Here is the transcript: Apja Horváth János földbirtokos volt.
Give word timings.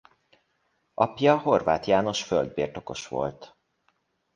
Apja 0.93 1.37
Horváth 1.37 1.87
János 1.87 2.23
földbirtokos 2.23 3.07
volt. 3.07 3.57